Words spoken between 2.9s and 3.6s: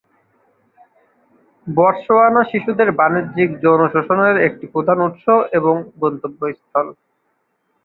বাণিজ্যিক